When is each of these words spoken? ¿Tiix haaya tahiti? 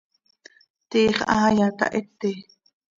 ¿Tiix 0.89 1.17
haaya 1.31 1.67
tahiti? 1.77 2.29